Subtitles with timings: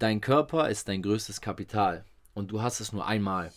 [0.00, 3.50] Dein Körper ist dein größtes Kapital und du hast es nur einmal.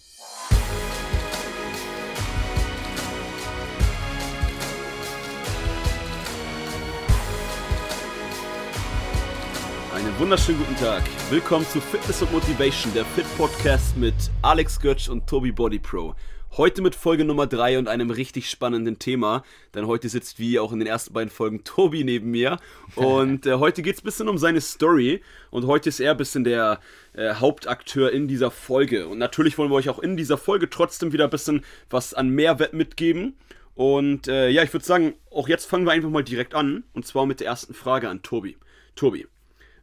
[9.94, 11.04] Einen wunderschönen guten Tag.
[11.30, 16.16] Willkommen zu Fitness und Motivation, der Fit Podcast mit Alex Götz und Tobi Body Pro.
[16.58, 20.74] Heute mit Folge Nummer 3 und einem richtig spannenden Thema, denn heute sitzt wie auch
[20.74, 22.60] in den ersten beiden Folgen Tobi neben mir
[22.96, 26.18] und äh, heute geht es ein bisschen um seine Story und heute ist er ein
[26.18, 26.82] bisschen der
[27.14, 31.14] äh, Hauptakteur in dieser Folge und natürlich wollen wir euch auch in dieser Folge trotzdem
[31.14, 33.38] wieder ein bisschen was an Mehrwert mitgeben
[33.74, 37.08] und äh, ja, ich würde sagen, auch jetzt fangen wir einfach mal direkt an und
[37.08, 38.58] zwar mit der ersten Frage an Tobi.
[38.98, 39.26] Tobi,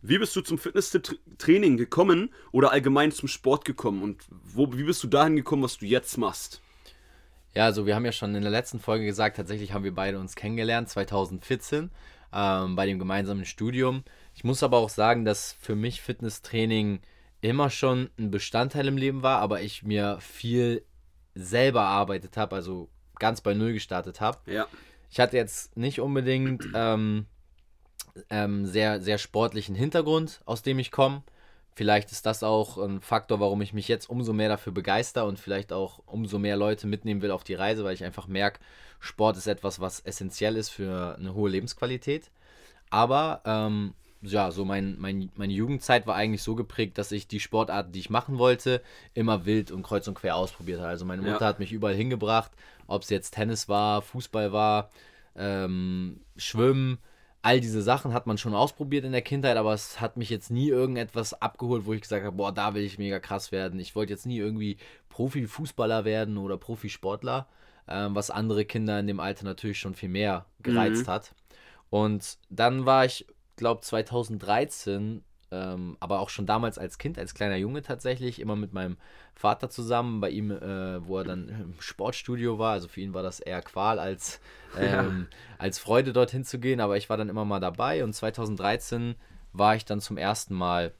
[0.02, 5.02] wie bist du zum Fitnesstraining gekommen oder allgemein zum Sport gekommen und wo, wie bist
[5.02, 6.62] du dahin gekommen, was du jetzt machst?
[7.54, 10.18] Ja, also wir haben ja schon in der letzten Folge gesagt, tatsächlich haben wir beide
[10.18, 11.90] uns kennengelernt, 2014,
[12.32, 14.04] ähm, bei dem gemeinsamen Studium.
[14.34, 17.00] Ich muss aber auch sagen, dass für mich Fitnesstraining
[17.40, 20.84] immer schon ein Bestandteil im Leben war, aber ich mir viel
[21.34, 24.38] selber erarbeitet habe, also ganz bei Null gestartet habe.
[24.50, 24.66] Ja.
[25.10, 27.26] Ich hatte jetzt nicht unbedingt ähm,
[28.30, 31.22] ähm, sehr, sehr sportlichen Hintergrund, aus dem ich komme.
[31.78, 35.38] Vielleicht ist das auch ein Faktor, warum ich mich jetzt umso mehr dafür begeister und
[35.38, 38.58] vielleicht auch umso mehr Leute mitnehmen will auf die Reise, weil ich einfach merke,
[38.98, 42.32] Sport ist etwas, was essentiell ist für eine hohe Lebensqualität.
[42.90, 47.38] Aber ähm, ja, so mein, mein, meine Jugendzeit war eigentlich so geprägt, dass ich die
[47.38, 48.82] Sportarten, die ich machen wollte,
[49.14, 50.88] immer wild und kreuz und quer ausprobiert habe.
[50.88, 51.46] Also meine Mutter ja.
[51.46, 52.50] hat mich überall hingebracht,
[52.88, 54.90] ob es jetzt Tennis war, Fußball war,
[55.36, 56.98] ähm, Schwimmen,
[57.42, 60.50] all diese Sachen hat man schon ausprobiert in der Kindheit, aber es hat mich jetzt
[60.50, 63.78] nie irgendetwas abgeholt, wo ich gesagt habe, boah, da will ich mega krass werden.
[63.78, 64.76] Ich wollte jetzt nie irgendwie
[65.08, 67.46] Profifußballer werden oder Profisportler,
[67.86, 71.10] ähm, was andere Kinder in dem Alter natürlich schon viel mehr gereizt mhm.
[71.10, 71.34] hat.
[71.90, 77.56] Und dann war ich, glaube 2013 ähm, aber auch schon damals als Kind, als kleiner
[77.56, 78.96] Junge tatsächlich, immer mit meinem
[79.34, 82.72] Vater zusammen, bei ihm, äh, wo er dann im Sportstudio war.
[82.72, 84.40] Also für ihn war das eher Qual als,
[84.78, 85.36] ähm, ja.
[85.58, 86.80] als Freude, dorthin zu gehen.
[86.80, 89.14] Aber ich war dann immer mal dabei und 2013
[89.52, 90.92] war ich dann zum ersten Mal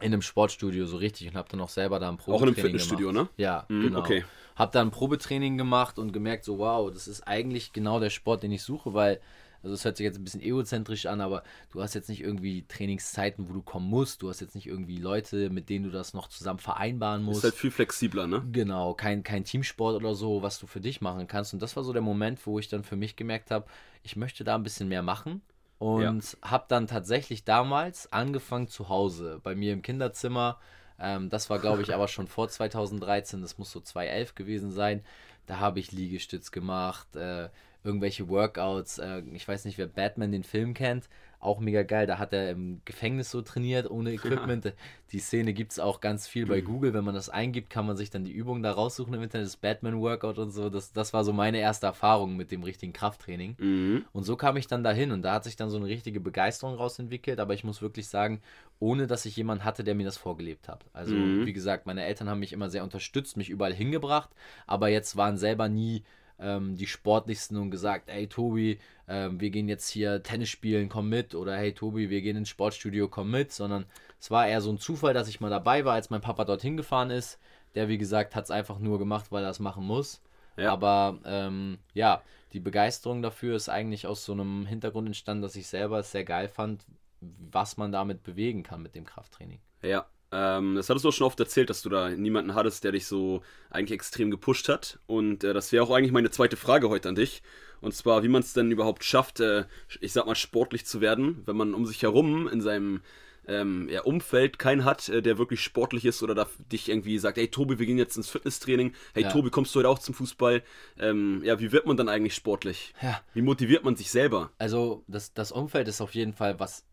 [0.00, 2.42] in einem Sportstudio so richtig und habe dann auch selber da ein Probetraining gemacht.
[2.42, 3.30] Auch in einem Fitnessstudio, gemacht.
[3.38, 3.42] ne?
[3.42, 3.98] Ja, mhm, genau.
[4.00, 4.24] Okay.
[4.56, 8.42] Habe dann ein Probetraining gemacht und gemerkt, so wow, das ist eigentlich genau der Sport,
[8.42, 9.20] den ich suche, weil
[9.62, 12.64] also es hört sich jetzt ein bisschen egozentrisch an, aber du hast jetzt nicht irgendwie
[12.66, 14.22] Trainingszeiten, wo du kommen musst.
[14.22, 17.38] Du hast jetzt nicht irgendwie Leute, mit denen du das noch zusammen vereinbaren musst.
[17.38, 18.42] Ist halt viel flexibler, ne?
[18.52, 21.52] Genau, kein, kein Teamsport oder so, was du für dich machen kannst.
[21.52, 23.66] Und das war so der Moment, wo ich dann für mich gemerkt habe,
[24.02, 25.42] ich möchte da ein bisschen mehr machen.
[25.78, 26.02] Und
[26.42, 26.50] ja.
[26.50, 30.58] habe dann tatsächlich damals angefangen zu Hause, bei mir im Kinderzimmer.
[30.98, 35.02] Ähm, das war, glaube ich, aber schon vor 2013, das muss so 2011 gewesen sein.
[35.46, 37.48] Da habe ich Liegestütz gemacht, äh,
[37.84, 38.98] irgendwelche Workouts.
[38.98, 41.08] Äh, ich weiß nicht, wer Batman den Film kennt.
[41.42, 42.06] Auch mega geil.
[42.06, 44.66] Da hat er im Gefängnis so trainiert, ohne Equipment.
[44.66, 44.72] Ja.
[45.10, 46.92] Die Szene gibt es auch ganz viel bei Google.
[46.92, 49.46] Wenn man das eingibt, kann man sich dann die Übungen da raussuchen im Internet.
[49.46, 50.68] Das Batman-Workout und so.
[50.68, 53.56] Das, das war so meine erste Erfahrung mit dem richtigen Krafttraining.
[53.58, 54.04] Mhm.
[54.12, 55.12] Und so kam ich dann dahin.
[55.12, 57.40] Und da hat sich dann so eine richtige Begeisterung rausentwickelt.
[57.40, 58.42] Aber ich muss wirklich sagen,
[58.78, 60.84] ohne dass ich jemanden hatte, der mir das vorgelebt hat.
[60.92, 61.46] Also, mhm.
[61.46, 64.28] wie gesagt, meine Eltern haben mich immer sehr unterstützt, mich überall hingebracht.
[64.66, 66.02] Aber jetzt waren selber nie
[66.40, 68.78] ähm, die sportlichsten und gesagt, hey Tobi,
[69.08, 71.34] ähm, wir gehen jetzt hier Tennis spielen, komm mit.
[71.34, 73.52] Oder hey Tobi, wir gehen ins Sportstudio, komm mit.
[73.52, 73.86] Sondern
[74.18, 76.76] es war eher so ein Zufall, dass ich mal dabei war, als mein Papa dorthin
[76.76, 77.38] gefahren ist.
[77.74, 80.22] Der, wie gesagt, hat es einfach nur gemacht, weil er es machen muss.
[80.56, 80.72] Ja.
[80.72, 85.68] Aber ähm, ja, die Begeisterung dafür ist eigentlich aus so einem Hintergrund entstanden, dass ich
[85.68, 86.84] selber es sehr geil fand,
[87.20, 89.60] was man damit bewegen kann mit dem Krafttraining.
[89.82, 92.92] Ja, ähm, das hattest du auch schon oft erzählt, dass du da niemanden hattest, der
[92.92, 94.98] dich so eigentlich extrem gepusht hat.
[95.06, 97.42] Und äh, das wäre auch eigentlich meine zweite Frage heute an dich.
[97.80, 99.64] Und zwar, wie man es denn überhaupt schafft, äh,
[100.00, 103.00] ich sag mal, sportlich zu werden, wenn man um sich herum in seinem
[103.48, 107.36] ähm, ja, Umfeld keinen hat, äh, der wirklich sportlich ist oder da dich irgendwie sagt,
[107.36, 109.30] hey Tobi, wir gehen jetzt ins Fitnesstraining, hey ja.
[109.30, 110.62] Tobi, kommst du heute auch zum Fußball?
[110.98, 112.94] Ähm, ja, wie wird man dann eigentlich sportlich?
[113.02, 113.20] Ja.
[113.34, 114.50] Wie motiviert man sich selber?
[114.58, 116.84] Also das, das Umfeld ist auf jeden Fall was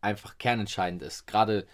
[0.00, 1.26] einfach kernentscheidend ist.
[1.26, 1.66] Gerade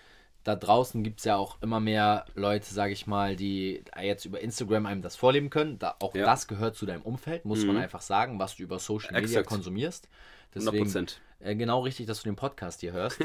[0.47, 4.41] da draußen gibt es ja auch immer mehr Leute, sage ich mal, die jetzt über
[4.41, 5.81] Instagram einem das vorleben können.
[5.81, 6.25] Da, auch ja.
[6.25, 7.69] das gehört zu deinem Umfeld, muss mhm.
[7.69, 9.49] man einfach sagen, was du über Social Media Exakt.
[9.49, 10.09] konsumierst.
[10.55, 11.17] Deswegen, 100%.
[11.41, 13.19] Äh, genau richtig, dass du den Podcast hier hörst.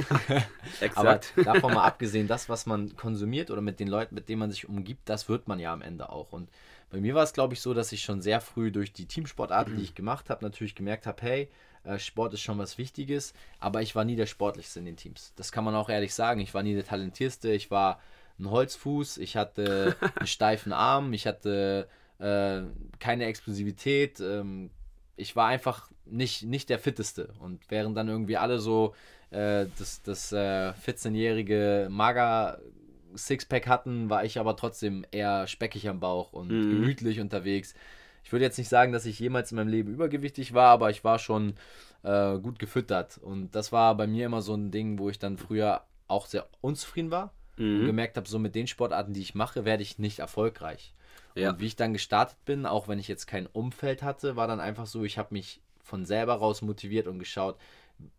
[0.96, 4.52] Aber davon mal abgesehen, das, was man konsumiert oder mit den Leuten, mit denen man
[4.52, 6.34] sich umgibt, das wird man ja am Ende auch.
[6.34, 6.50] Und
[6.90, 9.78] bei mir war es, glaube ich, so, dass ich schon sehr früh durch die Teamsportarten,
[9.78, 11.50] die ich gemacht habe, natürlich gemerkt habe, hey,
[11.84, 15.34] äh, Sport ist schon was Wichtiges, aber ich war nie der Sportlichste in den Teams.
[15.36, 16.42] Das kann man auch ehrlich sagen.
[16.42, 17.52] Ich war nie der Talentierste.
[17.52, 18.00] Ich war
[18.40, 21.88] ein Holzfuß, ich hatte einen steifen Arm, ich hatte
[22.20, 22.62] äh,
[23.00, 24.20] keine Explosivität.
[24.20, 24.70] Ähm,
[25.16, 27.34] ich war einfach nicht, nicht der Fitteste.
[27.40, 28.94] Und während dann irgendwie alle so
[29.30, 32.60] äh, das, das äh, 14-jährige Mager
[33.16, 36.70] Sixpack hatten, war ich aber trotzdem eher speckig am Bauch und mhm.
[36.70, 37.74] gemütlich unterwegs.
[38.24, 41.04] Ich würde jetzt nicht sagen, dass ich jemals in meinem Leben übergewichtig war, aber ich
[41.04, 41.56] war schon
[42.04, 43.18] äh, gut gefüttert.
[43.18, 46.48] Und das war bei mir immer so ein Ding, wo ich dann früher auch sehr
[46.62, 47.82] unzufrieden war mhm.
[47.82, 50.94] und gemerkt habe, so mit den Sportarten, die ich mache, werde ich nicht erfolgreich.
[51.36, 51.52] Ja.
[51.52, 54.60] Und wie ich dann gestartet bin, auch wenn ich jetzt kein Umfeld hatte, war dann
[54.60, 57.58] einfach so, ich habe mich von selber raus motiviert und geschaut,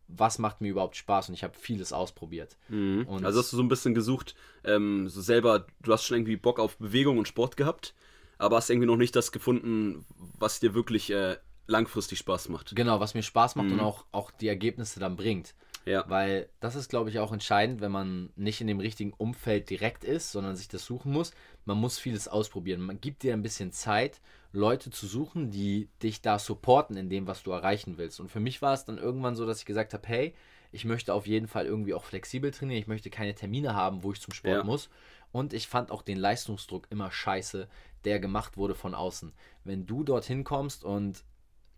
[0.08, 2.56] was macht mir überhaupt Spaß und ich habe vieles ausprobiert.
[2.68, 3.06] Mhm.
[3.22, 6.60] also hast du so ein bisschen gesucht, ähm, so selber, du hast schon irgendwie Bock
[6.60, 7.94] auf Bewegung und Sport gehabt,
[8.38, 10.04] aber hast irgendwie noch nicht das gefunden,
[10.38, 11.36] was dir wirklich äh,
[11.66, 12.74] langfristig Spaß macht.
[12.74, 13.74] Genau, was mir Spaß macht mhm.
[13.74, 15.54] und auch, auch die Ergebnisse dann bringt.
[15.84, 16.04] Ja.
[16.08, 20.04] Weil das ist, glaube ich, auch entscheidend, wenn man nicht in dem richtigen Umfeld direkt
[20.04, 21.32] ist, sondern sich das suchen muss.
[21.64, 22.80] Man muss vieles ausprobieren.
[22.80, 24.20] Man gibt dir ein bisschen Zeit,
[24.52, 28.20] Leute zu suchen, die dich da supporten in dem, was du erreichen willst.
[28.20, 30.34] Und für mich war es dann irgendwann so, dass ich gesagt habe, hey,
[30.72, 32.80] ich möchte auf jeden Fall irgendwie auch flexibel trainieren.
[32.80, 34.64] Ich möchte keine Termine haben, wo ich zum Sport ja.
[34.64, 34.88] muss.
[35.30, 37.68] Und ich fand auch den Leistungsdruck immer scheiße,
[38.04, 39.32] der gemacht wurde von außen.
[39.64, 41.24] Wenn du dorthin kommst und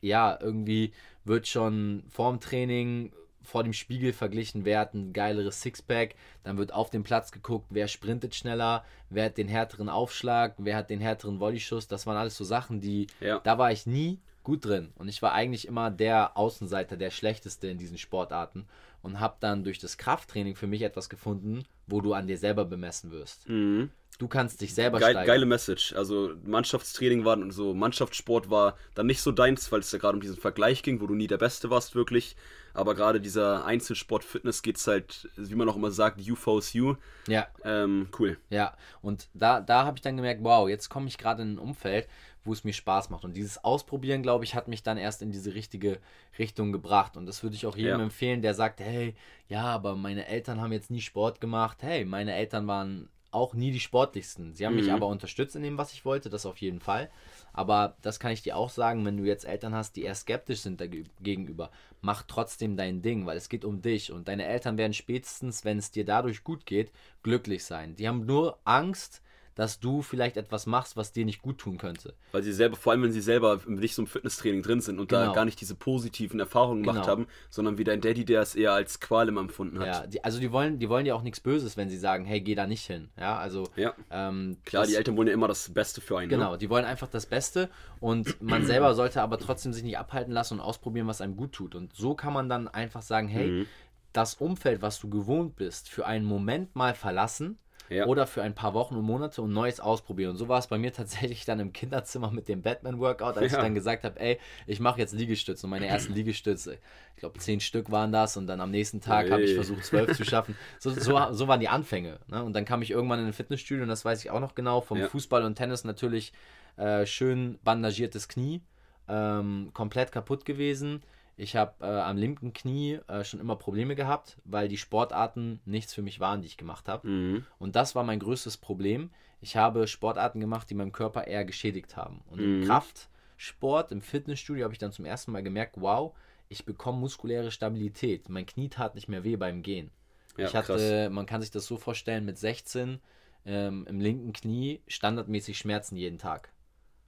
[0.01, 0.93] ja, irgendwie
[1.25, 3.13] wird schon vorm Training
[3.45, 7.67] vor dem Spiegel verglichen, wer hat ein geileres Sixpack, dann wird auf dem Platz geguckt,
[7.71, 12.17] wer sprintet schneller, wer hat den härteren Aufschlag, wer hat den härteren Volleyschuss, das waren
[12.17, 13.41] alles so Sachen, die, ja.
[13.41, 17.69] da war ich nie gut drin und ich war eigentlich immer der Außenseiter, der Schlechteste
[17.69, 18.67] in diesen Sportarten
[19.03, 22.65] und habe dann durch das Krafttraining für mich etwas gefunden, wo du an dir selber
[22.65, 23.49] bemessen wirst.
[23.49, 23.91] Mhm.
[24.19, 25.27] Du kannst dich selber Geil, steigern.
[25.27, 25.93] Geile Message.
[25.95, 30.15] Also Mannschaftstraining war und so Mannschaftssport war dann nicht so deins, weil es ja gerade
[30.15, 32.37] um diesen Vergleich ging, wo du nie der Beste warst wirklich.
[32.75, 36.73] Aber gerade dieser Einzelsport Fitness geht es halt, wie man auch immer sagt, you force
[36.75, 36.95] you.
[37.27, 37.49] Ja.
[37.65, 38.37] Ähm, cool.
[38.51, 38.77] Ja.
[39.03, 42.09] Und da, da habe ich dann gemerkt, wow, jetzt komme ich gerade in ein Umfeld,
[42.45, 43.25] wo es mir Spaß macht.
[43.25, 45.99] Und dieses Ausprobieren, glaube ich, hat mich dann erst in diese richtige
[46.39, 47.17] Richtung gebracht.
[47.17, 48.05] Und das würde ich auch jedem ja.
[48.05, 49.15] empfehlen, der sagt, hey,
[49.49, 51.79] ja, aber meine Eltern haben jetzt nie Sport gemacht.
[51.81, 54.55] Hey, meine Eltern waren auch nie die sportlichsten.
[54.55, 54.81] Sie haben mhm.
[54.81, 57.11] mich aber unterstützt in dem, was ich wollte, das auf jeden Fall.
[57.53, 60.61] Aber das kann ich dir auch sagen, wenn du jetzt Eltern hast, die eher skeptisch
[60.61, 60.83] sind
[61.21, 61.71] gegenüber,
[62.01, 65.79] mach trotzdem dein Ding, weil es geht um dich und deine Eltern werden spätestens, wenn
[65.79, 66.93] es dir dadurch gut geht,
[67.23, 67.97] glücklich sein.
[67.97, 69.23] Die haben nur Angst,
[69.55, 72.15] dass du vielleicht etwas machst, was dir nicht gut tun könnte.
[72.33, 75.09] Weil sie selber, vor allem wenn sie selber nicht so im Fitnesstraining drin sind und
[75.09, 75.27] genau.
[75.27, 77.09] da gar nicht diese positiven Erfahrungen gemacht genau.
[77.09, 79.87] haben, sondern wie dein Daddy, der es eher als Qual immer empfunden hat.
[79.87, 82.41] Ja, die, also die wollen, die wollen ja auch nichts Böses, wenn sie sagen, hey,
[82.41, 83.09] geh da nicht hin.
[83.19, 83.95] Ja, also ja.
[84.11, 86.29] Ähm, klar, das, die Eltern wollen ja immer das Beste für einen.
[86.29, 86.37] Ne?
[86.37, 86.59] Genau, ne?
[86.59, 87.71] die wollen einfach das Beste
[88.01, 91.53] und man selber sollte aber trotzdem sich nicht abhalten lassen und ausprobieren, was einem gut
[91.53, 91.75] tut.
[91.75, 93.67] Und so kann man dann einfach sagen, hey, mhm.
[94.13, 98.07] das Umfeld, was du gewohnt bist, für einen Moment mal verlassen ja.
[98.07, 100.31] oder für ein paar Wochen und Monate und Neues ausprobieren.
[100.31, 103.59] Und so war es bei mir tatsächlich dann im Kinderzimmer mit dem Batman-Workout, als ja.
[103.59, 105.67] ich dann gesagt habe, ey, ich mache jetzt Liegestütze.
[105.67, 106.79] Und meine ersten Liegestütze,
[107.15, 108.37] ich glaube, zehn Stück waren das.
[108.37, 110.57] Und dann am nächsten Tag habe ich versucht, zwölf zu schaffen.
[110.79, 112.19] So, so, so waren die Anfänge.
[112.27, 112.43] Ne?
[112.43, 114.81] Und dann kam ich irgendwann in ein Fitnessstudio, und das weiß ich auch noch genau,
[114.81, 115.09] vom ja.
[115.09, 116.33] Fußball und Tennis natürlich
[116.77, 118.61] äh, schön bandagiertes Knie,
[119.09, 121.03] ähm, komplett kaputt gewesen
[121.37, 125.93] ich habe äh, am linken Knie äh, schon immer Probleme gehabt, weil die Sportarten nichts
[125.93, 127.09] für mich waren, die ich gemacht habe.
[127.09, 127.47] Mhm.
[127.59, 129.11] Und das war mein größtes Problem.
[129.41, 132.23] Ich habe Sportarten gemacht, die meinem Körper eher geschädigt haben.
[132.31, 132.63] Und mhm.
[132.63, 136.15] im Kraftsport, im Fitnessstudio habe ich dann zum ersten Mal gemerkt, wow,
[136.49, 138.29] ich bekomme muskuläre Stabilität.
[138.29, 139.91] Mein Knie tat nicht mehr weh beim Gehen.
[140.37, 141.11] Ja, ich hatte, krass.
[141.11, 143.01] man kann sich das so vorstellen, mit 16
[143.45, 146.54] ähm, im linken Knie standardmäßig Schmerzen jeden Tag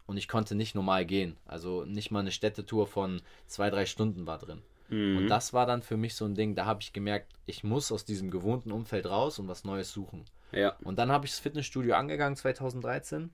[0.07, 1.37] und ich konnte nicht normal gehen.
[1.47, 4.63] Also nicht mal eine Städtetour von zwei, drei Stunden war drin.
[4.89, 5.19] Mhm.
[5.19, 7.91] Und das war dann für mich so ein Ding, da habe ich gemerkt, ich muss
[7.91, 10.25] aus diesem gewohnten Umfeld raus und was Neues suchen.
[10.53, 10.77] Ja.
[10.85, 13.31] Und dann habe ich das Fitnessstudio angegangen 2013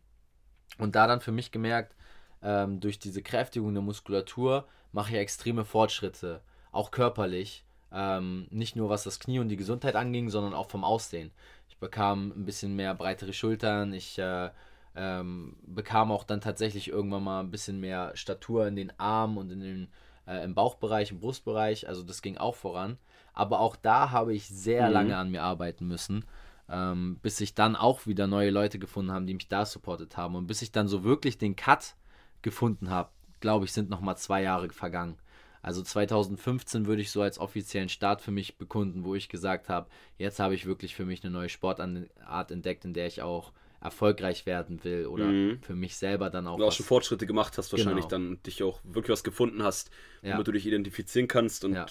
[0.78, 1.94] und da dann für mich gemerkt,
[2.42, 6.40] ähm, durch diese Kräftigung der Muskulatur mache ich extreme Fortschritte,
[6.72, 7.64] auch körperlich.
[7.94, 11.30] Ähm, nicht nur was das Knie und die Gesundheit anging, sondern auch vom Aussehen.
[11.68, 14.50] Ich bekam ein bisschen mehr breitere Schultern, ich äh,
[14.94, 19.50] ähm, bekam auch dann tatsächlich irgendwann mal ein bisschen mehr Statur in den Armen und
[19.50, 19.88] in den,
[20.26, 21.88] äh, im Bauchbereich, im Brustbereich.
[21.88, 22.98] Also das ging auch voran.
[23.32, 24.92] Aber auch da habe ich sehr mhm.
[24.92, 26.24] lange an mir arbeiten müssen,
[26.68, 30.34] ähm, bis ich dann auch wieder neue Leute gefunden habe, die mich da supportet haben.
[30.34, 31.94] Und bis ich dann so wirklich den Cut
[32.42, 35.16] gefunden habe, glaube ich, sind noch mal zwei Jahre vergangen.
[35.62, 39.88] Also 2015 würde ich so als offiziellen Start für mich bekunden, wo ich gesagt habe,
[40.18, 44.46] jetzt habe ich wirklich für mich eine neue Sportart entdeckt, in der ich auch erfolgreich
[44.46, 45.60] werden will oder mhm.
[45.62, 46.58] für mich selber dann auch.
[46.58, 48.28] Du auch schon Fortschritte gemacht hast, wahrscheinlich genau.
[48.28, 49.90] dann dich auch wirklich was gefunden hast,
[50.22, 50.34] ja.
[50.34, 51.74] womit du dich identifizieren kannst und.
[51.74, 51.86] Ja.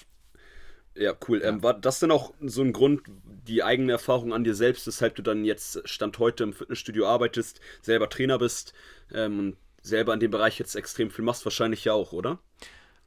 [0.93, 1.41] Ja, cool.
[1.41, 3.03] Ähm, war das denn auch so ein Grund,
[3.47, 7.61] die eigene Erfahrung an dir selbst, weshalb du dann jetzt Stand heute im Fitnessstudio arbeitest,
[7.81, 8.73] selber Trainer bist
[9.13, 12.39] ähm, und selber in dem Bereich jetzt extrem viel machst, wahrscheinlich ja auch, oder?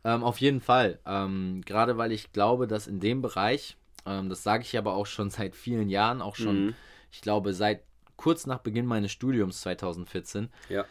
[0.03, 0.99] Ähm, auf jeden Fall.
[1.05, 3.77] Ähm, gerade weil ich glaube, dass in dem Bereich
[4.07, 6.75] ähm, das sage ich aber auch schon seit vielen Jahren, auch schon, mhm.
[7.11, 7.83] ich glaube, seit
[8.17, 10.49] kurz nach Beginn meines Studiums 2014.
[10.69, 10.85] Ja.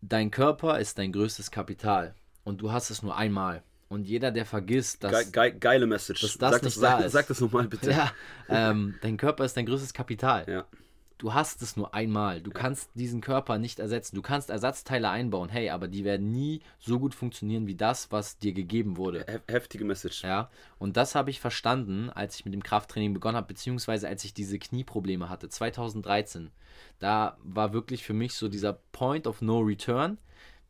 [0.00, 2.14] Dein Körper ist dein größtes Kapital
[2.44, 3.62] und du hast es nur einmal.
[3.88, 5.32] Und jeder, der vergisst, dass.
[5.32, 6.20] Ge ge geile Message.
[6.20, 7.12] Dass das sag nicht das, da sag, ist.
[7.12, 7.90] Sag das nochmal bitte.
[7.92, 8.12] Ja,
[8.48, 10.44] ähm, dein Körper ist dein größtes Kapital.
[10.46, 10.66] Ja
[11.18, 12.40] du hast es nur einmal.
[12.40, 14.16] Du kannst diesen Körper nicht ersetzen.
[14.16, 18.38] Du kannst Ersatzteile einbauen, hey, aber die werden nie so gut funktionieren wie das, was
[18.38, 19.26] dir gegeben wurde.
[19.48, 20.22] Heftige Message.
[20.22, 20.48] Ja,
[20.78, 24.32] und das habe ich verstanden, als ich mit dem Krafttraining begonnen habe, beziehungsweise als ich
[24.32, 26.50] diese Knieprobleme hatte, 2013.
[27.00, 30.18] Da war wirklich für mich so dieser Point of No Return.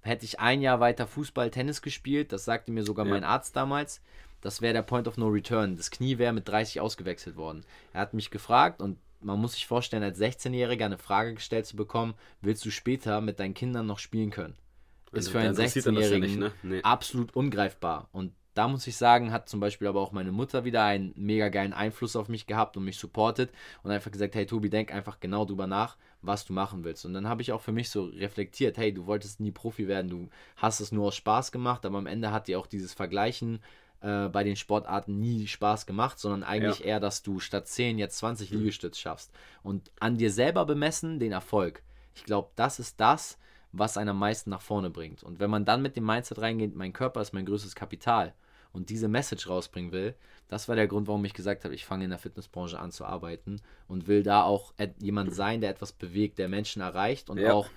[0.01, 3.13] Hätte ich ein Jahr weiter Fußball, Tennis gespielt, das sagte mir sogar ja.
[3.13, 4.01] mein Arzt damals,
[4.41, 5.77] das wäre der Point of No Return.
[5.77, 7.65] Das Knie wäre mit 30 ausgewechselt worden.
[7.93, 11.77] Er hat mich gefragt und man muss sich vorstellen, als 16-Jähriger eine Frage gestellt zu
[11.77, 14.57] bekommen, willst du später mit deinen Kindern noch spielen können?
[15.13, 16.53] Ist für einen 16-Jährigen ja ne?
[16.63, 16.83] nee.
[16.83, 18.09] absolut ungreifbar.
[18.13, 21.49] Und da muss ich sagen, hat zum Beispiel aber auch meine Mutter wieder einen mega
[21.49, 23.53] geilen Einfluss auf mich gehabt und mich supportet
[23.85, 27.07] und einfach gesagt, hey Tobi, denk einfach genau drüber nach, was du machen willst.
[27.07, 30.11] Und dann habe ich auch für mich so reflektiert, hey, du wolltest nie Profi werden,
[30.11, 33.61] du hast es nur aus Spaß gemacht, aber am Ende hat dir auch dieses Vergleichen
[34.01, 36.87] äh, bei den Sportarten nie Spaß gemacht, sondern eigentlich ja.
[36.87, 38.59] eher, dass du statt 10 jetzt 20 mhm.
[38.59, 39.33] Liegestütz schaffst.
[39.63, 41.83] Und an dir selber bemessen den Erfolg.
[42.15, 43.39] Ich glaube, das ist das,
[43.73, 45.23] was einen am meisten nach vorne bringt.
[45.23, 48.35] Und wenn man dann mit dem Mindset reingeht, mein Körper ist mein größtes Kapital
[48.73, 50.15] und diese Message rausbringen will,
[50.49, 53.05] das war der Grund, warum ich gesagt habe, ich fange in der Fitnessbranche an zu
[53.05, 57.53] arbeiten und will da auch jemand sein, der etwas bewegt, der Menschen erreicht und ja.
[57.53, 57.69] auch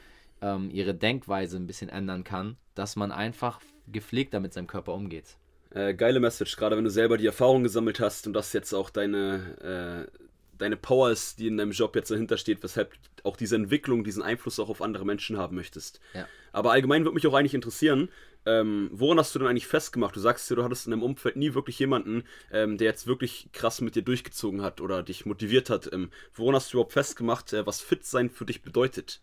[0.42, 5.38] ähm, ihre Denkweise ein bisschen ändern kann, dass man einfach gepflegter mit seinem Körper umgeht.
[5.74, 8.90] Äh, geile Message, gerade wenn du selber die Erfahrung gesammelt hast und das jetzt auch
[8.90, 10.22] deine, äh,
[10.58, 14.22] deine Power ist, die in deinem Job jetzt dahinter steht, weshalb auch diese Entwicklung, diesen
[14.22, 16.00] Einfluss auch auf andere Menschen haben möchtest.
[16.14, 16.28] Ja.
[16.52, 18.10] Aber allgemein würde mich auch eigentlich interessieren,
[18.46, 20.16] ähm, woran hast du denn eigentlich festgemacht?
[20.16, 23.50] Du sagst ja, du hattest in deinem Umfeld nie wirklich jemanden, ähm, der jetzt wirklich
[23.54, 25.92] krass mit dir durchgezogen hat oder dich motiviert hat.
[25.94, 29.22] Ähm, woran hast du überhaupt festgemacht, äh, was fit sein für dich bedeutet?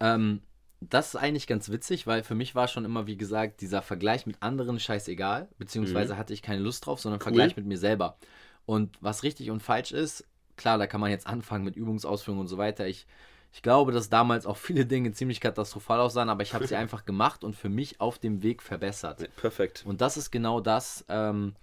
[0.00, 0.42] Ähm,
[0.80, 4.26] das ist eigentlich ganz witzig, weil für mich war schon immer, wie gesagt, dieser Vergleich
[4.26, 6.18] mit anderen scheißegal, beziehungsweise mhm.
[6.18, 7.24] hatte ich keine Lust drauf, sondern cool.
[7.24, 8.16] Vergleich mit mir selber.
[8.64, 10.24] Und was richtig und falsch ist,
[10.56, 12.86] klar, da kann man jetzt anfangen mit Übungsausführungen und so weiter.
[12.86, 13.06] Ich,
[13.52, 17.04] ich glaube, dass damals auch viele Dinge ziemlich katastrophal aussahen, aber ich habe sie einfach
[17.04, 19.28] gemacht und für mich auf dem Weg verbessert.
[19.36, 19.84] Perfekt.
[19.84, 21.54] Und das ist genau das, ähm,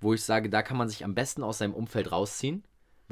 [0.00, 2.64] wo ich sage, da kann man sich am besten aus seinem Umfeld rausziehen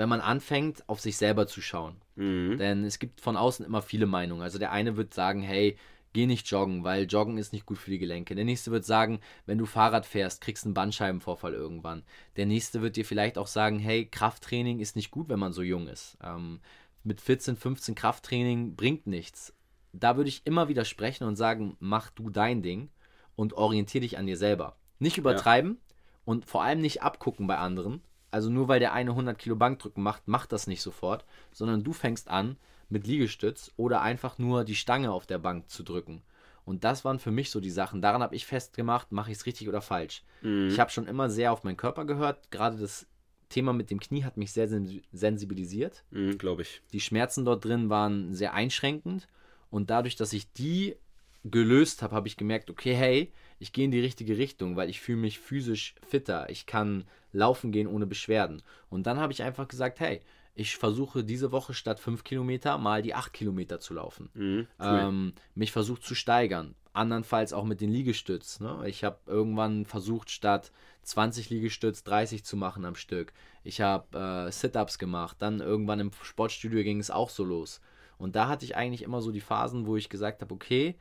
[0.02, 1.94] wenn man anfängt, auf sich selber zu schauen.
[2.16, 2.58] Mhm.
[2.58, 4.42] Denn es gibt von außen immer viele Meinungen.
[4.42, 5.76] Also der eine wird sagen, hey,
[6.12, 8.34] geh nicht joggen, weil Joggen ist nicht gut für die Gelenke.
[8.34, 12.02] Der nächste wird sagen, wenn du Fahrrad fährst, kriegst du einen Bandscheibenvorfall irgendwann.
[12.34, 15.62] Der nächste wird dir vielleicht auch sagen, hey, Krafttraining ist nicht gut, wenn man so
[15.62, 16.18] jung ist.
[16.20, 16.58] Ähm,
[17.04, 19.54] mit 14, 15 Krafttraining bringt nichts.
[19.92, 22.88] Da würde ich immer widersprechen und sagen, mach du dein Ding
[23.36, 24.74] und orientier dich an dir selber.
[24.98, 25.94] Nicht übertreiben ja.
[26.24, 30.02] und vor allem nicht abgucken bei anderen, also nur weil der eine 100 Kilo Bankdrücken
[30.02, 32.56] macht, macht das nicht sofort, sondern du fängst an
[32.88, 36.22] mit Liegestütz oder einfach nur die Stange auf der Bank zu drücken.
[36.64, 38.02] Und das waren für mich so die Sachen.
[38.02, 40.22] Daran habe ich festgemacht, mache ich es richtig oder falsch.
[40.42, 40.68] Mhm.
[40.68, 42.50] Ich habe schon immer sehr auf meinen Körper gehört.
[42.50, 43.06] Gerade das
[43.48, 44.68] Thema mit dem Knie hat mich sehr
[45.12, 46.04] sensibilisiert.
[46.10, 46.82] Mhm, Glaube ich.
[46.92, 49.26] Die Schmerzen dort drin waren sehr einschränkend.
[49.70, 50.96] Und dadurch, dass ich die
[51.44, 55.00] gelöst habe, habe ich gemerkt, okay, hey, ich gehe in die richtige Richtung, weil ich
[55.00, 56.48] fühle mich physisch fitter.
[56.50, 58.62] Ich kann laufen gehen ohne Beschwerden.
[58.90, 60.20] Und dann habe ich einfach gesagt, hey,
[60.54, 64.28] ich versuche diese Woche statt 5 Kilometer mal die 8 Kilometer zu laufen.
[64.34, 65.00] Mhm, cool.
[65.00, 66.74] ähm, mich versucht zu steigern.
[66.92, 68.60] Andernfalls auch mit den Liegestütz.
[68.60, 68.82] Ne?
[68.86, 70.70] Ich habe irgendwann versucht, statt
[71.04, 73.32] 20 Liegestütz 30 zu machen am Stück.
[73.64, 75.38] Ich habe äh, Sit-Ups gemacht.
[75.40, 77.80] Dann irgendwann im Sportstudio ging es auch so los.
[78.18, 80.96] Und da hatte ich eigentlich immer so die Phasen, wo ich gesagt habe, okay,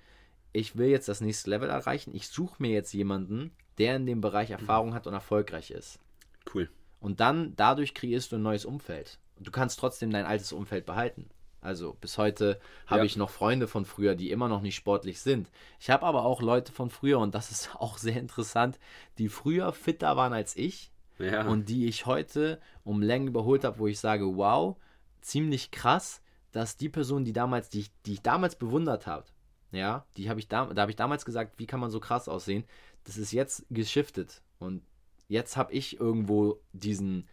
[0.53, 2.13] ich will jetzt das nächste Level erreichen.
[2.13, 6.00] Ich suche mir jetzt jemanden, der in dem Bereich Erfahrung hat und erfolgreich ist.
[6.53, 6.70] Cool.
[7.00, 9.20] Und dann, dadurch kreierst du ein neues Umfeld.
[9.39, 11.29] Du kannst trotzdem dein altes Umfeld behalten.
[11.62, 13.05] Also bis heute habe ja.
[13.05, 15.51] ich noch Freunde von früher, die immer noch nicht sportlich sind.
[15.79, 18.79] Ich habe aber auch Leute von früher, und das ist auch sehr interessant,
[19.17, 21.48] die früher fitter waren als ich ja.
[21.48, 24.75] und die ich heute um Längen überholt habe, wo ich sage, wow,
[25.22, 29.25] ziemlich krass, dass die Person, die damals, die ich, die ich damals bewundert habe,
[29.72, 32.28] ja, die habe ich da, da habe ich damals gesagt, wie kann man so krass
[32.28, 32.63] aussehen,
[33.04, 34.84] das ist jetzt geschiftet und
[35.28, 37.28] jetzt habe ich irgendwo diesen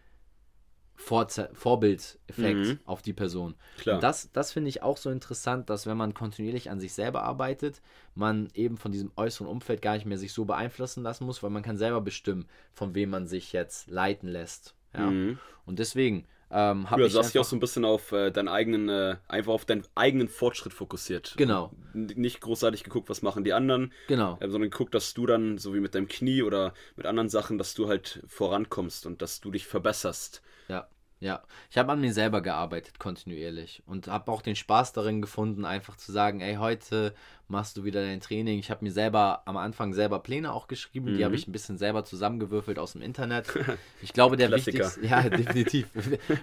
[1.01, 2.79] Vorze Vorbildeffekt mhm.
[2.85, 3.55] auf die Person.
[3.79, 3.97] Klar.
[3.97, 7.23] Und das, das finde ich auch so interessant, dass wenn man kontinuierlich an sich selber
[7.23, 7.81] arbeitet,
[8.17, 11.51] man eben von diesem äußeren Umfeld gar nicht mehr sich so beeinflussen lassen muss, weil
[11.51, 14.75] man kann selber bestimmen, von wem man sich jetzt leiten lässt.
[14.93, 15.09] Ja?
[15.09, 15.39] Mhm.
[15.67, 18.89] Und deswegen, Ähm, ja, du hast dich auch so ein bisschen auf äh, deinen eigenen,
[18.89, 21.35] äh, einfach auf deinen eigenen Fortschritt fokussiert.
[21.37, 21.73] Genau.
[21.93, 23.93] Nicht großartig geguckt, was machen die anderen.
[24.07, 24.39] Genau.
[24.41, 27.59] Äh, sondern geguckt, dass du dann, so wie mit deinem Knie oder mit anderen Sachen,
[27.59, 30.43] dass du halt vorankommst und dass du dich verbesserst.
[30.69, 30.89] Ja.
[31.21, 33.83] Ja, ich habe an mir selber gearbeitet, kontinuierlich.
[33.87, 37.13] Und habe auch den Spaß darin gefunden, einfach zu sagen, ey, heute
[37.49, 38.59] machst du wieder dein Training.
[38.59, 41.13] Ich habe mir selber am Anfang selber Pläne auch geschrieben.
[41.13, 41.17] Mhm.
[41.17, 43.47] Die habe ich ein bisschen selber zusammengewürfelt aus dem Internet.
[44.01, 45.05] Ich glaube, der wichtigste.
[45.05, 45.89] Ja, definitiv.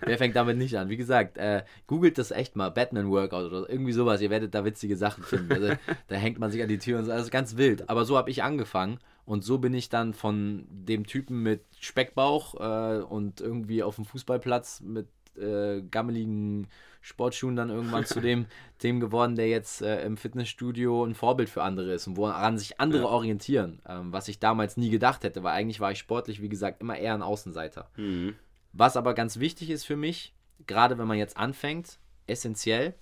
[0.01, 0.89] Wer fängt damit nicht an?
[0.89, 2.70] Wie gesagt, äh, googelt das echt mal.
[2.70, 4.20] Batman Workout oder irgendwie sowas.
[4.22, 5.53] Ihr werdet da witzige Sachen finden.
[5.53, 5.74] Also,
[6.08, 7.12] da hängt man sich an die Tür und so.
[7.12, 7.89] Das ist ganz wild.
[7.89, 9.00] Aber so habe ich angefangen.
[9.25, 14.05] Und so bin ich dann von dem Typen mit Speckbauch äh, und irgendwie auf dem
[14.05, 16.67] Fußballplatz mit äh, gammeligen
[17.01, 18.46] Sportschuhen dann irgendwann zu dem,
[18.84, 22.79] dem geworden, der jetzt äh, im Fitnessstudio ein Vorbild für andere ist und woran sich
[22.79, 23.10] andere ja.
[23.10, 23.79] orientieren.
[23.88, 26.98] Ähm, was ich damals nie gedacht hätte, weil eigentlich war ich sportlich, wie gesagt, immer
[26.98, 27.89] eher ein Außenseiter.
[27.98, 28.36] Mhm.
[28.74, 30.34] Was aber ganz wichtig ist für mich,
[30.67, 32.94] gerade wenn man jetzt anfängt, essentiell,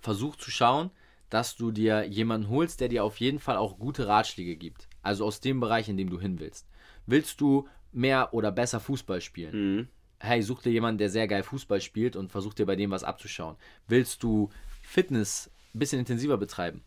[0.00, 0.90] versuch zu schauen,
[1.30, 4.88] dass du dir jemanden holst, der dir auf jeden Fall auch gute Ratschläge gibt.
[5.02, 6.66] Also aus dem Bereich, in dem du hin willst.
[7.06, 9.76] Willst du mehr oder besser Fußball spielen?
[9.76, 9.88] Mhm.
[10.18, 13.04] Hey, such dir jemanden, der sehr geil Fußball spielt und versuch dir bei dem was
[13.04, 13.56] abzuschauen.
[13.88, 14.50] Willst du
[14.82, 16.82] Fitness ein bisschen intensiver betreiben?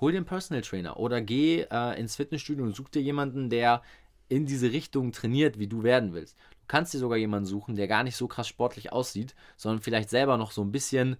[0.00, 3.82] Hol dir einen Personal Trainer oder geh äh, ins Fitnessstudio und such dir jemanden, der
[4.28, 6.36] in diese Richtung trainiert, wie du werden willst.
[6.38, 10.10] Du kannst dir sogar jemanden suchen, der gar nicht so krass sportlich aussieht, sondern vielleicht
[10.10, 11.16] selber noch so ein bisschen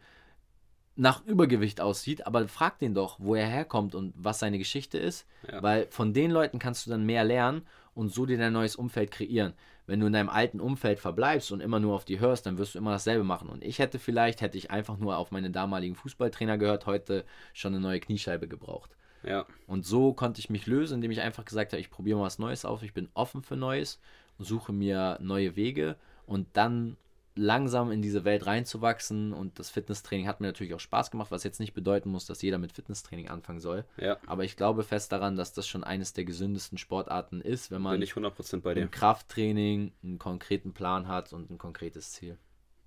[0.99, 5.27] nach Übergewicht aussieht, aber frag den doch, wo er herkommt und was seine Geschichte ist,
[5.51, 5.63] ja.
[5.63, 7.63] weil von den Leuten kannst du dann mehr lernen
[7.95, 9.53] und so dir dein neues Umfeld kreieren.
[9.87, 12.75] Wenn du in deinem alten Umfeld verbleibst und immer nur auf die hörst, dann wirst
[12.75, 13.49] du immer dasselbe machen.
[13.49, 17.25] Und ich hätte vielleicht, hätte ich einfach nur auf meine damaligen Fußballtrainer gehört, heute
[17.55, 18.91] schon eine neue Kniescheibe gebraucht.
[19.23, 19.47] Ja.
[19.69, 22.41] Und so konnte ich mich lösen, indem ich einfach gesagt habe, ich probiere mal was
[22.41, 24.01] Neues aus, ich bin offen für Neues
[24.37, 26.97] und suche mir neue Wege und dann
[27.39, 31.45] langsam in diese Welt reinzuwachsen und das Fitnesstraining hat mir natürlich auch Spaß gemacht, was
[31.45, 33.85] jetzt nicht bedeuten muss, dass jeder mit Fitnesstraining anfangen soll.
[33.97, 34.19] Ja.
[34.27, 37.93] Aber ich glaube fest daran, dass das schon eines der gesündesten Sportarten ist, wenn man
[37.93, 38.83] Bin ich 100% bei dir.
[38.83, 42.37] im Krafttraining einen konkreten Plan hat und ein konkretes Ziel.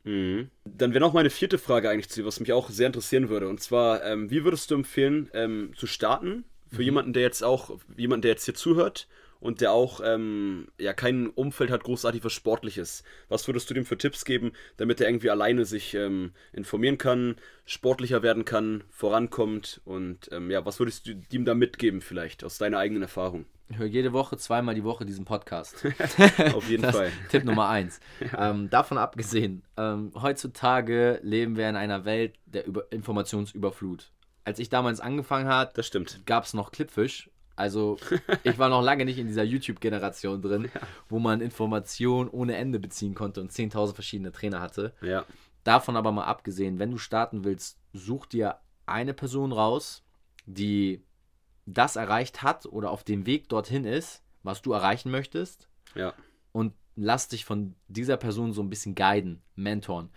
[0.03, 0.49] Mhm.
[0.65, 3.47] Dann wäre noch meine vierte Frage eigentlich zu dir, was mich auch sehr interessieren würde.
[3.47, 6.43] Und zwar, ähm, wie würdest du empfehlen, ähm, zu starten?
[6.69, 6.83] Für mhm.
[6.83, 9.07] jemanden, der jetzt auch, jemanden, der jetzt hier zuhört
[9.41, 13.03] und der auch ähm, ja kein Umfeld hat großartig was Sportliches.
[13.27, 17.35] Was würdest du dem für Tipps geben, damit er irgendwie alleine sich ähm, informieren kann,
[17.65, 22.57] sportlicher werden kann, vorankommt und ähm, ja, was würdest du ihm da mitgeben vielleicht aus
[22.57, 23.45] deiner eigenen Erfahrung?
[23.69, 25.85] Ich höre jede Woche, zweimal die Woche diesen Podcast.
[26.53, 27.09] Auf jeden Fall.
[27.29, 27.99] Tipp Nummer eins.
[28.19, 28.51] Ja.
[28.51, 34.11] Ähm, davon abgesehen, ähm, heutzutage leben wir in einer Welt der Über Informationsüberflut.
[34.43, 35.71] Als ich damals angefangen habe,
[36.25, 37.29] gab es noch Clipfish
[37.61, 37.97] also
[38.43, 40.81] ich war noch lange nicht in dieser YouTube-Generation drin, ja.
[41.07, 44.93] wo man Informationen ohne Ende beziehen konnte und 10.000 verschiedene Trainer hatte.
[45.01, 45.25] Ja.
[45.63, 50.03] Davon aber mal abgesehen, wenn du starten willst, such dir eine Person raus,
[50.45, 51.03] die
[51.65, 55.69] das erreicht hat oder auf dem Weg dorthin ist, was du erreichen möchtest.
[55.93, 56.13] Ja.
[56.51, 60.09] Und lass dich von dieser Person so ein bisschen guiden, mentoren.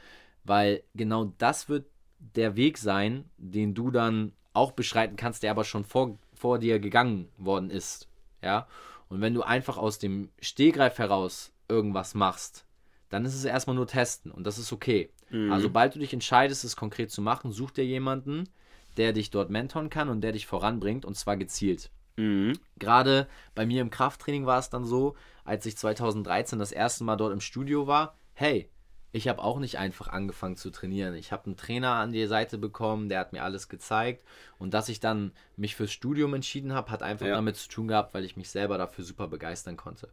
[0.44, 1.86] Weil genau das wird
[2.18, 6.78] der Weg sein, den du dann auch beschreiten kannst, der aber schon vor, vor dir
[6.78, 8.08] gegangen worden ist.
[8.42, 8.66] Ja.
[9.08, 12.64] Und wenn du einfach aus dem Stehgreif heraus irgendwas machst,
[13.08, 15.10] dann ist es erstmal nur testen und das ist okay.
[15.30, 15.52] Mhm.
[15.52, 18.48] Also, sobald du dich entscheidest, es konkret zu machen, such dir jemanden,
[18.96, 21.90] der dich dort mentoren kann und der dich voranbringt und zwar gezielt.
[22.16, 22.58] Mhm.
[22.78, 27.16] Gerade bei mir im Krafttraining war es dann so, als ich 2013 das erste Mal
[27.16, 28.68] dort im Studio war, hey,
[29.14, 31.14] ich habe auch nicht einfach angefangen zu trainieren.
[31.14, 34.26] Ich habe einen Trainer an die Seite bekommen, der hat mir alles gezeigt.
[34.58, 37.36] Und dass ich dann mich fürs Studium entschieden habe, hat einfach ja.
[37.36, 40.08] damit zu tun gehabt, weil ich mich selber dafür super begeistern konnte.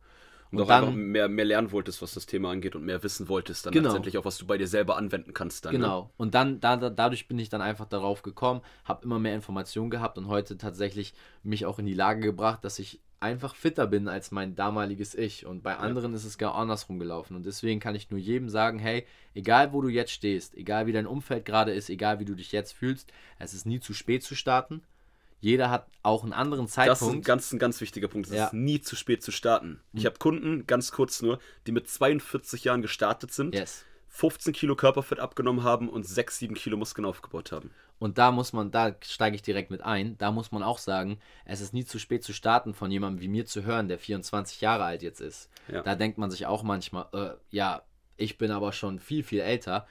[0.51, 3.01] Und, und auch dann, einfach mehr, mehr lernen wolltest, was das Thema angeht und mehr
[3.01, 3.87] wissen wolltest, dann genau.
[3.87, 5.65] letztendlich auch, was du bei dir selber anwenden kannst.
[5.65, 5.79] Dann, ne?
[5.79, 6.01] genau.
[6.03, 6.09] Ne?
[6.17, 10.19] Und dann, da, dadurch bin ich dann einfach darauf gekommen, habe immer mehr Informationen gehabt
[10.19, 14.31] und heute tatsächlich mich auch in die Lage gebracht, dass ich einfach fitter bin als
[14.31, 15.45] mein damaliges Ich.
[15.45, 16.17] Und bei anderen ja.
[16.17, 17.35] ist es gar andersrum gelaufen.
[17.35, 20.91] Und deswegen kann ich nur jedem sagen, hey, egal wo du jetzt stehst, egal wie
[20.91, 24.23] dein Umfeld gerade ist, egal wie du dich jetzt fühlst, es ist nie zu spät
[24.23, 24.81] zu starten.
[25.39, 27.01] Jeder hat auch einen anderen Zeitpunkt.
[27.01, 28.27] Das ist ein ganz, ein ganz wichtiger Punkt.
[28.27, 28.45] Es ja.
[28.45, 29.79] ist nie zu spät zu starten.
[29.93, 30.07] Ich mhm.
[30.07, 33.55] habe Kunden, ganz kurz nur, die mit 42 Jahren gestartet sind.
[33.55, 37.71] Yes 15 Kilo Körperfett abgenommen haben und 6, 7 Kilo Muskeln aufgebaut haben.
[37.97, 41.17] Und da muss man, da steige ich direkt mit ein, da muss man auch sagen,
[41.45, 44.59] es ist nie zu spät zu starten, von jemandem wie mir zu hören, der 24
[44.59, 45.49] Jahre alt jetzt ist.
[45.69, 45.81] Ja.
[45.81, 47.83] Da denkt man sich auch manchmal, äh, ja,
[48.17, 49.87] ich bin aber schon viel, viel älter.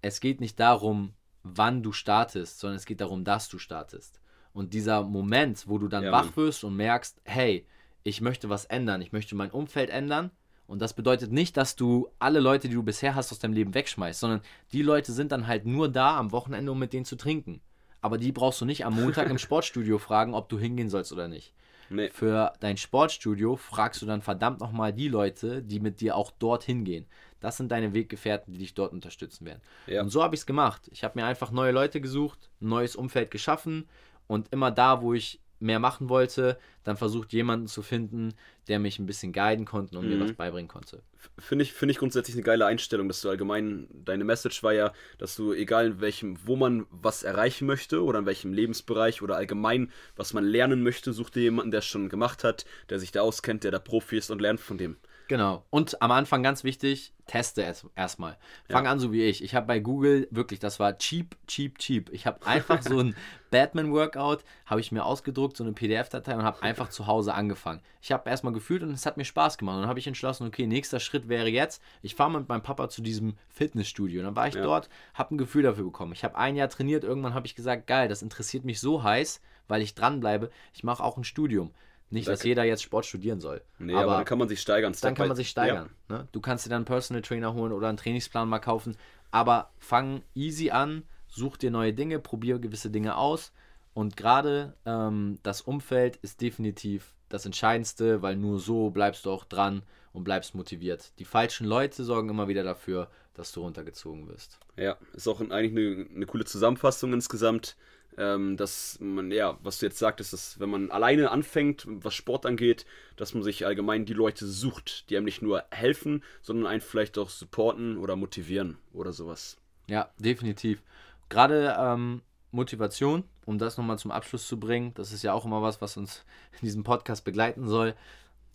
[0.00, 4.18] Es geht nicht darum, wann du startest, sondern es geht darum, dass du startest.
[4.54, 7.66] Und dieser Moment, wo du dann ja, wach wirst und merkst, hey,
[8.02, 10.30] ich möchte was ändern, ich möchte mein Umfeld ändern
[10.68, 13.72] Und das bedeutet nicht, dass du alle Leute, die du bisher hast, aus deinem Leben
[13.72, 17.16] wegschmeißt, sondern die Leute sind dann halt nur da am Wochenende, um mit denen zu
[17.16, 17.62] trinken.
[18.02, 21.26] Aber die brauchst du nicht am Montag im Sportstudio fragen, ob du hingehen sollst oder
[21.26, 21.54] nicht.
[21.88, 22.10] Nee.
[22.10, 26.84] Für dein Sportstudio fragst du dann verdammt nochmal die Leute, die mit dir auch dorthin
[26.84, 27.06] gehen.
[27.40, 29.62] Das sind deine Weggefährten, die dich dort unterstützen werden.
[29.86, 30.02] Ja.
[30.02, 30.82] Und so habe ich es gemacht.
[30.92, 33.88] Ich habe mir einfach neue Leute gesucht, ein neues Umfeld geschaffen
[34.26, 38.34] und immer da, wo ich mehr machen wollte, dann versucht jemanden zu finden,
[38.68, 40.18] der mich ein bisschen guiden konnte und mhm.
[40.18, 41.02] mir was beibringen konnte.
[41.38, 44.92] Finde ich, find ich grundsätzlich eine geile Einstellung, dass du allgemein, deine Message war ja,
[45.18, 49.36] dass du, egal in welchem, wo man was erreichen möchte oder in welchem Lebensbereich oder
[49.36, 53.12] allgemein, was man lernen möchte, such dir jemanden, der es schon gemacht hat, der sich
[53.12, 54.96] da auskennt, der da Profi ist und lernt von dem.
[55.28, 55.62] Genau.
[55.68, 58.38] Und am Anfang ganz wichtig, teste es erstmal.
[58.68, 58.90] Fang ja.
[58.90, 59.44] an so wie ich.
[59.44, 62.10] Ich habe bei Google wirklich, das war cheap, cheap, cheap.
[62.12, 63.14] Ich habe einfach so ein
[63.50, 67.82] Batman-Workout, habe ich mir ausgedruckt, so eine PDF-Datei und habe einfach zu Hause angefangen.
[68.00, 69.76] Ich habe erstmal gefühlt und es hat mir Spaß gemacht.
[69.76, 72.88] Und dann habe ich entschlossen, okay, nächster Schritt wäre jetzt, ich fahre mit meinem Papa
[72.88, 74.20] zu diesem Fitnessstudio.
[74.20, 74.62] Und dann war ich ja.
[74.62, 76.12] dort, habe ein Gefühl dafür bekommen.
[76.12, 79.42] Ich habe ein Jahr trainiert, irgendwann habe ich gesagt, geil, das interessiert mich so heiß,
[79.68, 80.50] weil ich dranbleibe.
[80.72, 81.70] Ich mache auch ein Studium.
[82.10, 83.60] Nicht, dass jeder jetzt Sport studieren soll.
[83.78, 84.94] Nee, aber, aber dann kann man sich steigern.
[85.00, 85.90] Dann kann man sich steigern.
[86.08, 86.18] Ja.
[86.18, 86.28] Ne?
[86.32, 88.96] Du kannst dir dann einen Personal Trainer holen oder einen Trainingsplan mal kaufen.
[89.30, 93.52] Aber fang easy an, such dir neue Dinge, probiere gewisse Dinge aus.
[93.92, 99.44] Und gerade ähm, das Umfeld ist definitiv das Entscheidendste, weil nur so bleibst du auch
[99.44, 101.12] dran und bleibst motiviert.
[101.18, 104.58] Die falschen Leute sorgen immer wieder dafür, dass du runtergezogen wirst.
[104.76, 107.76] Ja, ist auch eigentlich eine, eine coole Zusammenfassung insgesamt
[108.18, 112.44] ähm, dass man, ja, was du jetzt sagtest, dass wenn man alleine anfängt, was Sport
[112.46, 112.84] angeht,
[113.16, 117.16] dass man sich allgemein die Leute sucht, die einem nicht nur helfen, sondern einen vielleicht
[117.16, 119.56] auch supporten oder motivieren oder sowas.
[119.88, 120.82] Ja, definitiv.
[121.28, 125.62] Gerade ähm, Motivation, um das nochmal zum Abschluss zu bringen, das ist ja auch immer
[125.62, 127.94] was, was uns in diesem Podcast begleiten soll.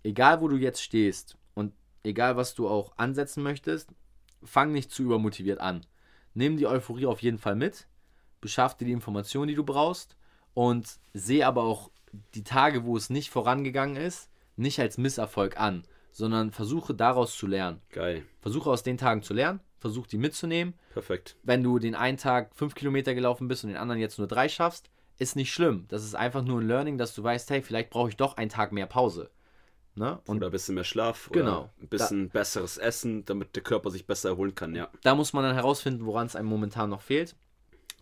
[0.03, 1.73] Egal, wo du jetzt stehst und
[2.03, 3.89] egal, was du auch ansetzen möchtest,
[4.43, 5.85] fang nicht zu übermotiviert an.
[6.33, 7.87] Nimm die Euphorie auf jeden Fall mit,
[8.43, 10.15] beschaff dir die Informationen, die du brauchst
[10.53, 11.89] und sehe aber auch
[12.35, 17.47] die Tage, wo es nicht vorangegangen ist, nicht als Misserfolg an, sondern versuche daraus zu
[17.47, 17.81] lernen.
[17.89, 18.23] Geil.
[18.41, 20.75] Versuche aus den Tagen zu lernen, versuche die mitzunehmen.
[20.91, 21.37] Perfekt.
[21.41, 24.47] Wenn du den einen Tag fünf Kilometer gelaufen bist und den anderen jetzt nur drei
[24.49, 25.85] schaffst, ist nicht schlimm.
[25.87, 28.49] Das ist einfach nur ein Learning, dass du weißt, hey, vielleicht brauche ich doch einen
[28.49, 29.31] Tag mehr Pause.
[29.95, 30.19] Ne?
[30.25, 33.91] Und oder ein bisschen mehr Schlaf genau, ein bisschen da, besseres Essen, damit der Körper
[33.91, 34.89] sich besser erholen kann, ja.
[35.03, 37.35] Da muss man dann herausfinden, woran es einem momentan noch fehlt.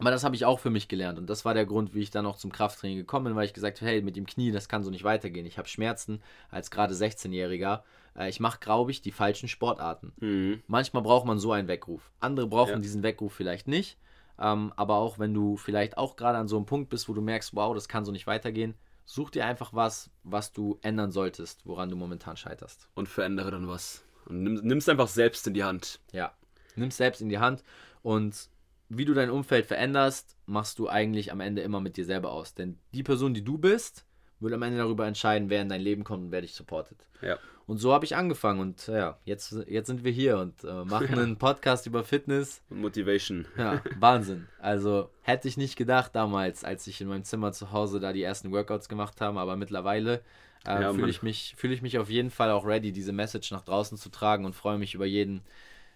[0.02, 2.10] Aber das habe ich auch für mich gelernt und das war der Grund, wie ich
[2.10, 4.68] dann auch zum Krafttraining gekommen bin, weil ich gesagt habe, hey, mit dem Knie, das
[4.68, 5.46] kann so nicht weitergehen.
[5.46, 7.84] Ich habe Schmerzen als gerade 16-Jähriger.
[8.18, 10.12] Äh, ich mache, glaube ich, die falschen Sportarten.
[10.20, 10.64] Mhm.
[10.66, 12.12] Manchmal braucht man so einen Weckruf.
[12.20, 12.80] Andere brauchen ja.
[12.80, 14.00] diesen Weckruf vielleicht nicht.
[14.40, 17.22] Ähm, aber auch wenn du vielleicht auch gerade an so einem Punkt bist, wo du
[17.22, 18.74] merkst, wow, das kann so nicht weitergehen,
[19.06, 22.88] such dir einfach was, was du ändern solltest, woran du momentan scheiterst.
[22.96, 24.04] Und verändere dann was.
[24.26, 26.00] Und nimm, nimm es einfach selbst in die Hand.
[26.12, 26.34] Ja,
[26.76, 27.64] nimm es selbst in die Hand
[28.02, 28.50] und
[28.94, 32.56] wie du dein Umfeld veränderst, machst du eigentlich am Ende immer mit dir selber aus.
[32.56, 34.06] Denn die Person, die du bist,
[34.42, 36.98] wird am Ende darüber entscheiden, wer in dein Leben kommt und wer dich supportet.
[37.22, 37.38] Ja.
[37.68, 41.18] Und so habe ich angefangen und ja, jetzt, jetzt sind wir hier und äh, machen
[41.18, 42.62] einen Podcast über Fitness.
[42.70, 43.46] Und Motivation.
[43.58, 44.48] Ja, Wahnsinn.
[44.60, 48.24] Also hätte ich nicht gedacht damals, als ich in meinem Zimmer zu Hause da die
[48.24, 50.22] ersten Workouts gemacht habe, aber mittlerweile
[50.66, 53.52] äh, ja, fühle ich, mich, fühl ich mich auf jeden Fall auch ready, diese Message
[53.52, 55.42] nach draußen zu tragen und freue mich über jeden,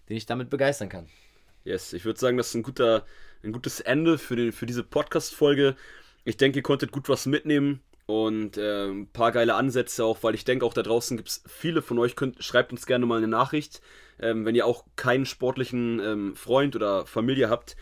[0.08, 1.08] den ich damit begeistern kann.
[1.66, 3.06] Yes, ich würde sagen, das ist ein, guter,
[3.44, 5.76] ein gutes Ende für, den, für diese Podcast-Folge.
[6.24, 10.36] Ich denke, ihr konntet gut was mitnehmen und äh, ein paar geile Ansätze auch, weil
[10.36, 12.16] ich denke, auch da draußen gibt es viele von euch.
[12.16, 13.82] Könnt, schreibt uns gerne mal eine Nachricht,
[14.20, 17.76] ähm, wenn ihr auch keinen sportlichen ähm, Freund oder Familie habt,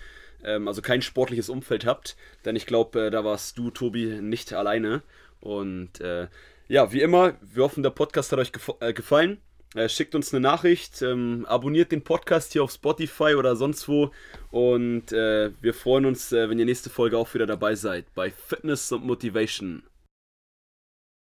[0.46, 2.16] ähm, also kein sportliches Umfeld habt.
[2.46, 5.04] Denn ich glaube, äh, da warst du, Tobi, nicht alleine.
[5.42, 6.30] Und äh,
[6.70, 9.42] ja, wie immer, wir hoffen, der Podcast hat euch gef äh, gefallen.
[9.76, 14.12] Äh, schickt uns eine Nachricht, ähm, abonniert den Podcast hier auf Spotify oder sonst wo
[14.52, 18.32] und äh, wir freuen uns, äh, wenn ihr nächste Folge auch wieder dabei seid bei
[18.32, 19.84] Fitness und Motivation.